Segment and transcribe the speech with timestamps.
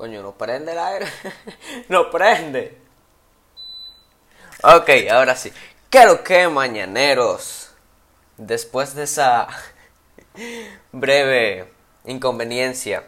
[0.00, 1.06] Coño, ¿no prende el aire?
[1.90, 2.78] ¡No prende!
[4.62, 5.52] Ok, ahora sí.
[5.90, 7.72] ¿Qué lo que, mañaneros?
[8.38, 9.46] Después de esa
[10.92, 11.70] breve
[12.06, 13.04] inconveniencia,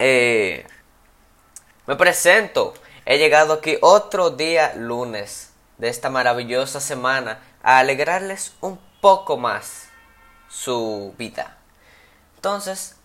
[0.00, 0.66] eh,
[1.86, 2.74] me presento.
[3.04, 9.86] He llegado aquí otro día lunes de esta maravillosa semana a alegrarles un poco más
[10.48, 11.56] su vida.
[12.34, 12.96] Entonces,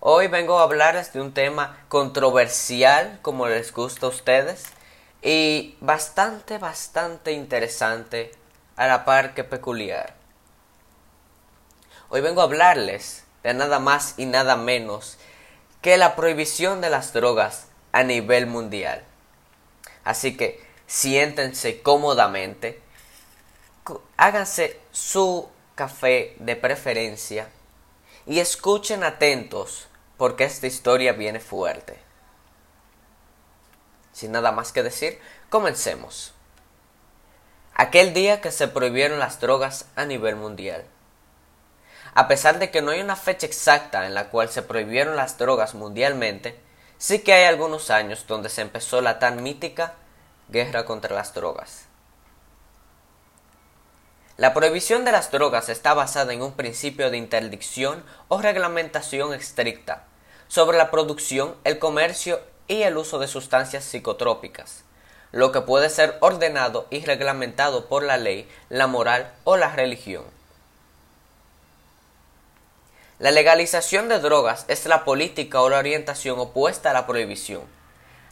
[0.00, 4.66] Hoy vengo a hablarles de un tema controversial, como les gusta a ustedes,
[5.22, 8.30] y bastante, bastante interesante,
[8.76, 10.14] a la par que peculiar.
[12.10, 15.18] Hoy vengo a hablarles de nada más y nada menos
[15.82, 19.02] que la prohibición de las drogas a nivel mundial.
[20.04, 22.80] Así que siéntense cómodamente,
[24.16, 27.48] háganse su café de preferencia
[28.28, 31.98] y escuchen atentos porque esta historia viene fuerte.
[34.12, 36.34] Sin nada más que decir, comencemos.
[37.72, 40.84] Aquel día que se prohibieron las drogas a nivel mundial.
[42.12, 45.38] A pesar de que no hay una fecha exacta en la cual se prohibieron las
[45.38, 46.60] drogas mundialmente,
[46.98, 49.94] sí que hay algunos años donde se empezó la tan mítica
[50.48, 51.87] guerra contra las drogas.
[54.38, 60.04] La prohibición de las drogas está basada en un principio de interdicción o reglamentación estricta
[60.46, 64.84] sobre la producción, el comercio y el uso de sustancias psicotrópicas,
[65.32, 70.22] lo que puede ser ordenado y reglamentado por la ley, la moral o la religión.
[73.18, 77.62] La legalización de drogas es la política o la orientación opuesta a la prohibición.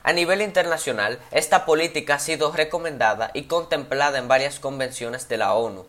[0.05, 5.55] A nivel internacional, esta política ha sido recomendada y contemplada en varias convenciones de la
[5.55, 5.85] ONU,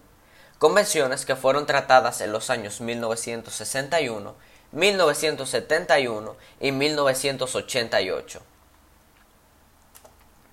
[0.60, 4.36] convenciones que fueron tratadas en los años 1961,
[4.72, 8.42] 1971 y 1988.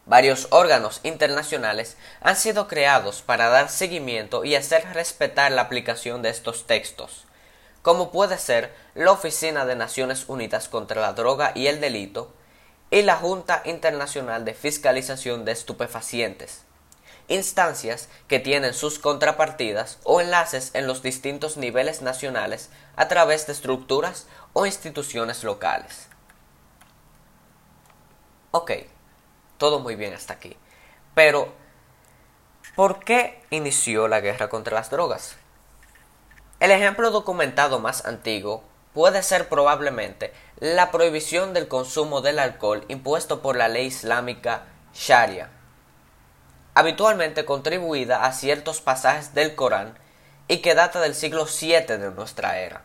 [0.06, 6.28] Varios órganos internacionales han sido creados para dar seguimiento y hacer respetar la aplicación de
[6.28, 7.24] estos textos,
[7.80, 12.34] como puede ser la Oficina de Naciones Unidas contra la Droga y el Delito
[12.90, 16.64] y la Junta Internacional de Fiscalización de Estupefacientes,
[17.29, 23.52] instancias que tienen sus contrapartidas o enlaces en los distintos niveles nacionales a través de
[23.52, 26.08] estructuras o instituciones locales.
[28.51, 28.73] Ok,
[29.58, 30.57] todo muy bien hasta aquí.
[31.14, 31.52] Pero,
[32.77, 35.36] ¿por qué inició la guerra contra las drogas?
[36.61, 43.42] El ejemplo documentado más antiguo puede ser probablemente la prohibición del consumo del alcohol impuesto
[43.42, 45.51] por la ley islámica Sharia
[46.74, 49.96] habitualmente contribuida a ciertos pasajes del Corán
[50.48, 52.83] y que data del siglo VII de nuestra era.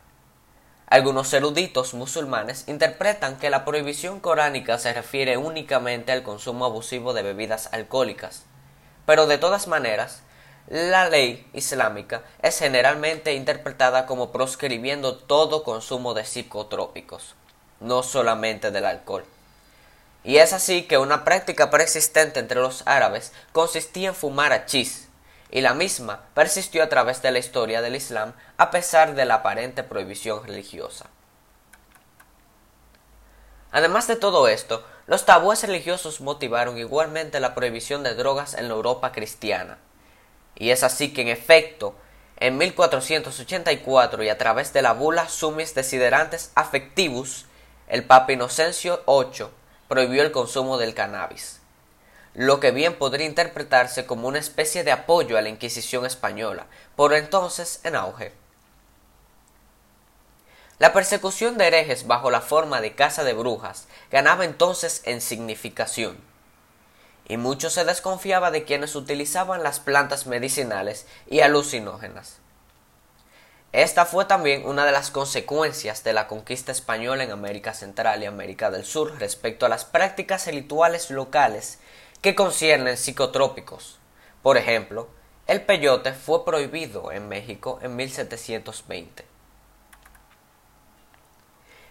[0.88, 7.22] Algunos eruditos musulmanes interpretan que la prohibición coránica se refiere únicamente al consumo abusivo de
[7.22, 8.46] bebidas alcohólicas,
[9.06, 10.24] pero de todas maneras,
[10.68, 17.36] la ley islámica es generalmente interpretada como proscribiendo todo consumo de psicotrópicos,
[17.80, 19.26] no solamente del alcohol.
[20.30, 25.10] Y es así que una práctica persistente entre los árabes consistía en fumar hachís,
[25.50, 29.34] y la misma persistió a través de la historia del Islam a pesar de la
[29.34, 31.08] aparente prohibición religiosa.
[33.72, 38.76] Además de todo esto, los tabúes religiosos motivaron igualmente la prohibición de drogas en la
[38.76, 39.80] Europa cristiana.
[40.54, 41.96] Y es así que en efecto,
[42.38, 47.48] en 1484 y a través de la bula Sumis Desiderantes Affectivus,
[47.88, 49.58] el Papa Inocencio VIII
[49.90, 51.60] prohibió el consumo del cannabis,
[52.36, 57.14] lo que bien podría interpretarse como una especie de apoyo a la Inquisición española, por
[57.14, 58.32] entonces en auge.
[60.78, 66.18] La persecución de herejes bajo la forma de caza de brujas ganaba entonces en significación,
[67.28, 72.38] y mucho se desconfiaba de quienes utilizaban las plantas medicinales y alucinógenas.
[73.72, 78.26] Esta fue también una de las consecuencias de la conquista española en América Central y
[78.26, 81.80] América del Sur respecto a las prácticas rituales locales
[82.22, 84.00] que conciernen psicotrópicos.
[84.42, 85.10] Por ejemplo,
[85.46, 89.26] el peyote fue prohibido en México en 1720.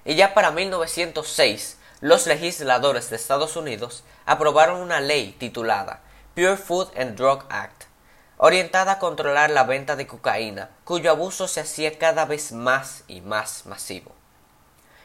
[0.04, 6.00] Y ya para 1906, los legisladores de Estados Unidos aprobaron una ley titulada
[6.34, 7.87] Pure Food and Drug Act,
[8.38, 13.20] orientada a controlar la venta de cocaína, cuyo abuso se hacía cada vez más y
[13.20, 14.12] más masivo.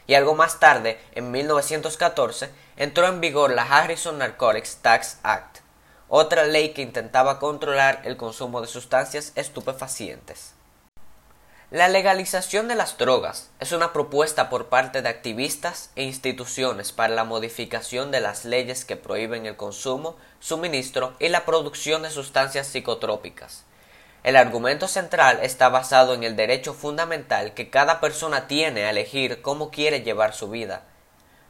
[0.06, 5.58] Y algo más tarde, en 1914, entró en vigor la Harrison Narcotics Tax Act,
[6.08, 10.54] otra ley que intentaba controlar el consumo de sustancias estupefacientes.
[11.74, 17.12] La legalización de las drogas es una propuesta por parte de activistas e instituciones para
[17.12, 22.68] la modificación de las leyes que prohíben el consumo, suministro y la producción de sustancias
[22.68, 23.64] psicotrópicas.
[24.22, 29.42] El argumento central está basado en el derecho fundamental que cada persona tiene a elegir
[29.42, 30.84] cómo quiere llevar su vida,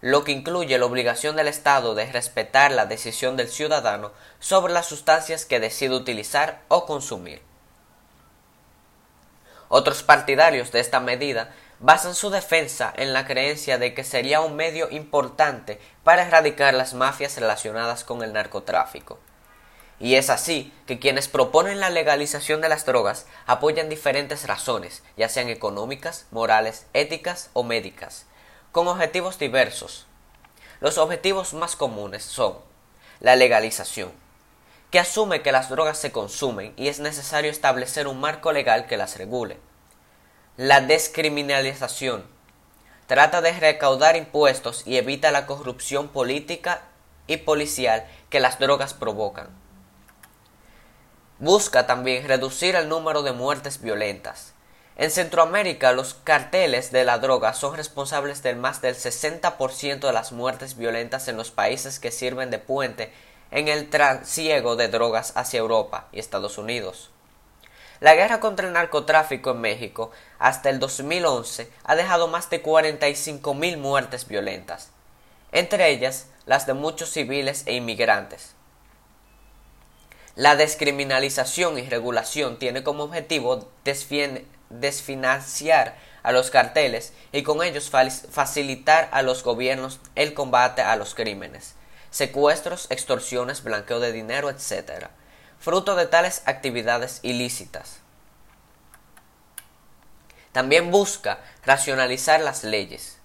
[0.00, 4.86] lo que incluye la obligación del Estado de respetar la decisión del ciudadano sobre las
[4.86, 7.42] sustancias que decide utilizar o consumir.
[9.76, 14.54] Otros partidarios de esta medida basan su defensa en la creencia de que sería un
[14.54, 19.18] medio importante para erradicar las mafias relacionadas con el narcotráfico.
[19.98, 25.28] Y es así que quienes proponen la legalización de las drogas apoyan diferentes razones, ya
[25.28, 28.26] sean económicas, morales, éticas o médicas,
[28.70, 30.06] con objetivos diversos.
[30.78, 32.58] Los objetivos más comunes son
[33.18, 34.12] la legalización,
[34.94, 38.96] que asume que las drogas se consumen y es necesario establecer un marco legal que
[38.96, 39.58] las regule.
[40.56, 42.24] La descriminalización
[43.08, 46.82] trata de recaudar impuestos y evita la corrupción política
[47.26, 49.48] y policial que las drogas provocan.
[51.40, 54.54] Busca también reducir el número de muertes violentas.
[54.94, 60.30] En Centroamérica, los carteles de la droga son responsables del más del 60% de las
[60.30, 63.12] muertes violentas en los países que sirven de puente
[63.50, 67.10] en el trasiego de drogas hacia Europa y Estados Unidos.
[68.00, 73.78] La guerra contra el narcotráfico en México hasta el 2011 ha dejado más de 45.000
[73.78, 74.90] muertes violentas,
[75.52, 78.54] entre ellas las de muchos civiles e inmigrantes.
[80.34, 83.70] La descriminalización y regulación tiene como objetivo
[84.68, 91.14] desfinanciar a los carteles y con ellos facilitar a los gobiernos el combate a los
[91.14, 91.76] crímenes
[92.14, 95.08] secuestros, extorsiones, blanqueo de dinero, etc.,
[95.58, 97.98] fruto de tales actividades ilícitas.
[100.52, 103.18] También busca racionalizar las leyes.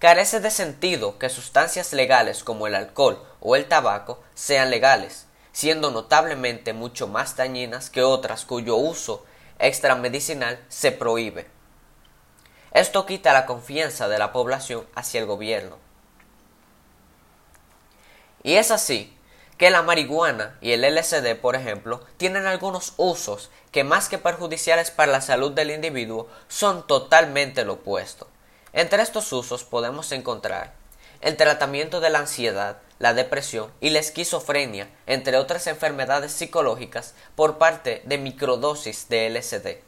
[0.00, 5.92] Carece de sentido que sustancias legales como el alcohol o el tabaco sean legales, siendo
[5.92, 9.24] notablemente mucho más dañinas que otras cuyo uso
[9.60, 11.46] extramedicinal se prohíbe.
[12.72, 15.87] Esto quita la confianza de la población hacia el gobierno.
[18.48, 19.14] Y es así
[19.58, 24.90] que la marihuana y el LSD, por ejemplo, tienen algunos usos que más que perjudiciales
[24.90, 28.26] para la salud del individuo son totalmente lo opuesto.
[28.72, 30.72] Entre estos usos podemos encontrar
[31.20, 37.58] el tratamiento de la ansiedad, la depresión y la esquizofrenia, entre otras enfermedades psicológicas, por
[37.58, 39.82] parte de microdosis de LSD.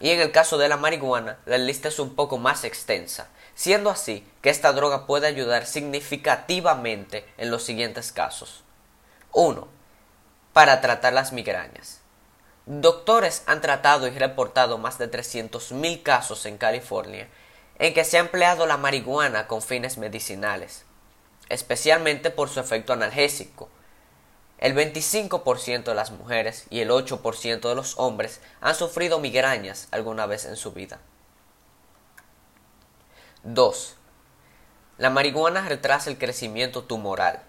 [0.00, 3.28] Y en el caso de la marihuana, la lista es un poco más extensa,
[3.60, 8.64] siendo así que esta droga puede ayudar significativamente en los siguientes casos.
[9.34, 9.68] 1.
[10.54, 12.00] Para tratar las migrañas.
[12.64, 17.28] Doctores han tratado y reportado más de 300.000 casos en California
[17.78, 20.86] en que se ha empleado la marihuana con fines medicinales,
[21.50, 23.68] especialmente por su efecto analgésico.
[24.56, 30.24] El 25% de las mujeres y el 8% de los hombres han sufrido migrañas alguna
[30.24, 30.98] vez en su vida.
[33.42, 33.96] 2.
[34.98, 37.42] La marihuana retrasa el crecimiento tumoral.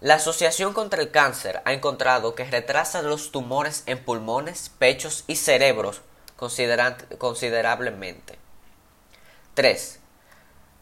[0.00, 5.36] La Asociación contra el Cáncer ha encontrado que retrasa los tumores en pulmones, pechos y
[5.36, 6.00] cerebros
[6.36, 8.36] considerablemente.
[9.54, 10.00] 3.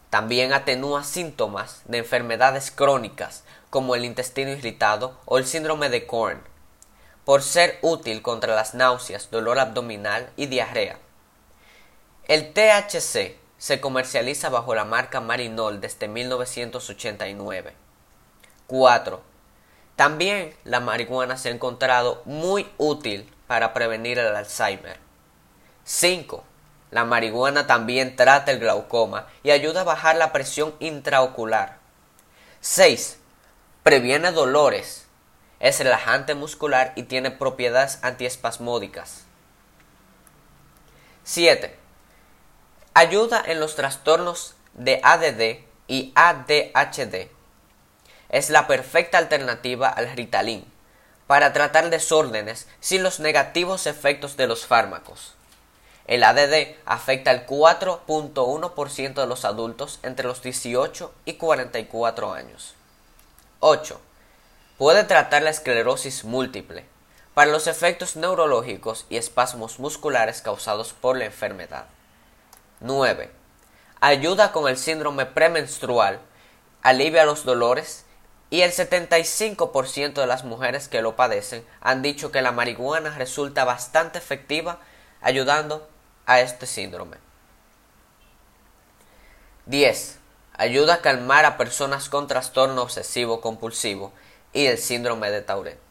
[0.09, 6.41] También atenúa síntomas de enfermedades crónicas como el intestino irritado o el síndrome de Korn,
[7.25, 10.97] por ser útil contra las náuseas, dolor abdominal y diarrea.
[12.27, 17.73] El THC se comercializa bajo la marca Marinol desde 1989.
[18.67, 19.21] 4.
[19.95, 24.99] También la marihuana se ha encontrado muy útil para prevenir el Alzheimer.
[25.85, 26.43] 5.
[26.91, 31.77] La marihuana también trata el glaucoma y ayuda a bajar la presión intraocular.
[32.59, 33.19] 6.
[33.83, 35.07] Previene dolores.
[35.59, 39.25] Es relajante muscular y tiene propiedades antiespasmódicas.
[41.23, 41.84] 7
[42.97, 47.27] Ayuda en los trastornos de ADD y ADHD.
[48.29, 50.63] Es la perfecta alternativa al Ritalin
[51.27, 55.33] para tratar desórdenes sin los negativos efectos de los fármacos.
[56.07, 62.75] El ADD afecta al 4.1% de los adultos entre los 18 y 44 años.
[63.59, 63.99] 8.
[64.77, 66.85] Puede tratar la esclerosis múltiple
[67.33, 71.87] para los efectos neurológicos y espasmos musculares causados por la enfermedad.
[72.79, 73.31] 9.
[74.01, 76.19] Ayuda con el síndrome premenstrual,
[76.81, 78.05] alivia los dolores
[78.49, 83.63] y el 75% de las mujeres que lo padecen han dicho que la marihuana resulta
[83.63, 84.79] bastante efectiva
[85.21, 85.89] ayudando
[86.25, 87.17] a este síndrome.
[89.65, 90.19] 10.
[90.53, 94.13] Ayuda a calmar a personas con trastorno obsesivo compulsivo
[94.53, 95.84] y el síndrome de Tourette.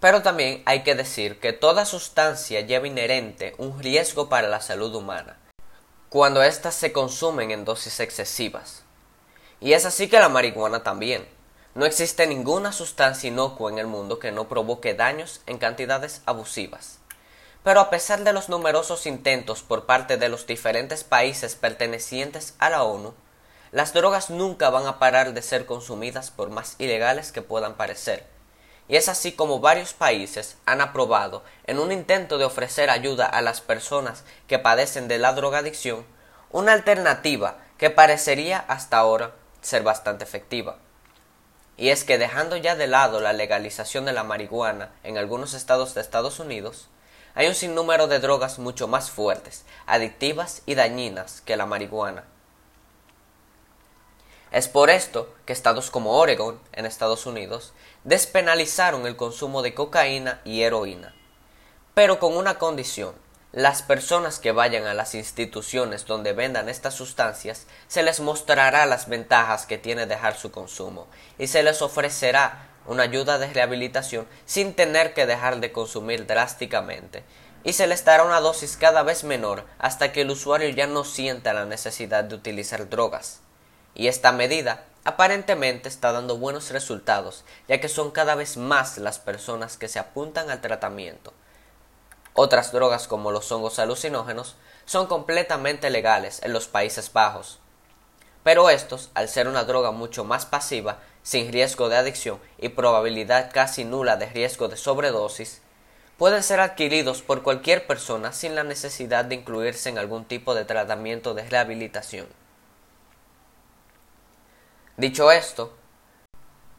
[0.00, 4.94] Pero también hay que decir que toda sustancia lleva inherente un riesgo para la salud
[4.94, 5.36] humana,
[6.08, 8.82] cuando éstas se consumen en dosis excesivas.
[9.60, 11.28] Y es así que la marihuana también.
[11.74, 16.98] No existe ninguna sustancia inocua en el mundo que no provoque daños en cantidades abusivas.
[17.62, 22.70] Pero a pesar de los numerosos intentos por parte de los diferentes países pertenecientes a
[22.70, 23.12] la ONU,
[23.70, 28.26] las drogas nunca van a parar de ser consumidas por más ilegales que puedan parecer.
[28.90, 33.40] Y es así como varios países han aprobado, en un intento de ofrecer ayuda a
[33.40, 36.04] las personas que padecen de la drogadicción,
[36.50, 39.30] una alternativa que parecería hasta ahora
[39.60, 40.78] ser bastante efectiva.
[41.76, 45.94] Y es que dejando ya de lado la legalización de la marihuana en algunos estados
[45.94, 46.88] de Estados Unidos,
[47.36, 52.24] hay un sinnúmero de drogas mucho más fuertes, adictivas y dañinas que la marihuana.
[54.50, 60.40] Es por esto que estados como Oregon, en Estados Unidos, despenalizaron el consumo de cocaína
[60.44, 61.14] y heroína,
[61.94, 63.14] pero con una condición,
[63.52, 69.08] las personas que vayan a las instituciones donde vendan estas sustancias se les mostrará las
[69.08, 74.74] ventajas que tiene dejar su consumo y se les ofrecerá una ayuda de rehabilitación sin
[74.74, 77.24] tener que dejar de consumir drásticamente
[77.64, 81.04] y se les dará una dosis cada vez menor hasta que el usuario ya no
[81.04, 83.40] sienta la necesidad de utilizar drogas.
[83.94, 89.18] Y esta medida aparentemente está dando buenos resultados, ya que son cada vez más las
[89.18, 91.32] personas que se apuntan al tratamiento.
[92.34, 97.58] Otras drogas como los hongos alucinógenos son completamente legales en los Países Bajos.
[98.42, 103.50] Pero estos, al ser una droga mucho más pasiva, sin riesgo de adicción y probabilidad
[103.52, 105.60] casi nula de riesgo de sobredosis,
[106.16, 110.64] pueden ser adquiridos por cualquier persona sin la necesidad de incluirse en algún tipo de
[110.64, 112.26] tratamiento de rehabilitación.
[115.00, 115.72] Dicho esto,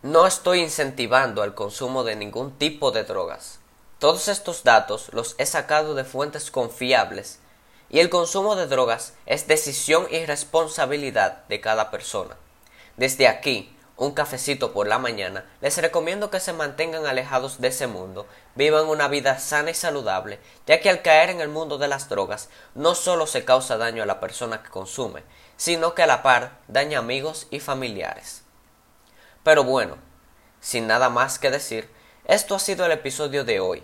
[0.04, 3.58] no estoy incentivando el consumo de ningún tipo de drogas.
[3.98, 7.40] Todos estos datos los he sacado de fuentes confiables
[7.90, 12.38] y el consumo de drogas es decisión y responsabilidad de cada persona.
[12.96, 17.88] Desde aquí, un cafecito por la mañana, les recomiendo que se mantengan alejados de ese
[17.88, 21.88] mundo, vivan una vida sana y saludable, ya que al caer en el mundo de
[21.88, 25.24] las drogas no solo se causa daño a la persona que consume,
[25.62, 28.42] sino que a la par daña amigos y familiares.
[29.44, 29.98] Pero bueno,
[30.60, 31.88] sin nada más que decir,
[32.26, 33.84] esto ha sido el episodio de hoy.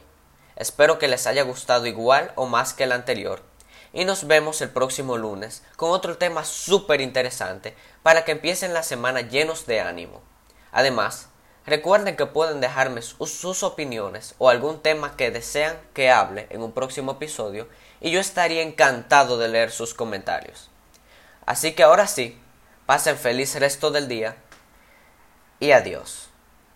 [0.55, 3.43] Espero que les haya gustado igual o más que el anterior.
[3.93, 8.81] Y nos vemos el próximo lunes con otro tema súper interesante para que empiecen la
[8.81, 10.23] semana llenos de ánimo.
[10.71, 11.29] Además,
[11.67, 16.71] recuerden que pueden dejarme sus opiniones o algún tema que desean que hable en un
[16.71, 17.67] próximo episodio
[18.01, 20.71] y yo estaría encantado de leer sus comentarios.
[21.47, 22.37] Así que ahora sí,
[22.85, 24.35] pasen feliz resto del día
[25.61, 26.26] y adiós.